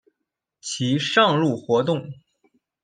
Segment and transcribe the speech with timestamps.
[0.59, 2.11] 其上路活动。